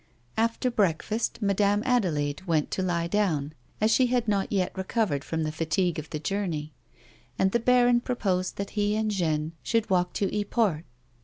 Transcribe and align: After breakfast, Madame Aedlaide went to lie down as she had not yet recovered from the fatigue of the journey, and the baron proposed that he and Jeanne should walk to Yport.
After 0.35 0.71
breakfast, 0.71 1.43
Madame 1.43 1.83
Aedlaide 1.85 2.47
went 2.47 2.71
to 2.71 2.81
lie 2.81 3.05
down 3.05 3.53
as 3.79 3.91
she 3.91 4.07
had 4.07 4.27
not 4.27 4.51
yet 4.51 4.75
recovered 4.75 5.23
from 5.23 5.43
the 5.43 5.51
fatigue 5.51 5.99
of 5.99 6.09
the 6.09 6.17
journey, 6.17 6.73
and 7.37 7.51
the 7.51 7.59
baron 7.59 8.01
proposed 8.01 8.55
that 8.55 8.71
he 8.71 8.95
and 8.95 9.11
Jeanne 9.11 9.51
should 9.61 9.91
walk 9.91 10.13
to 10.13 10.27
Yport. 10.35 10.85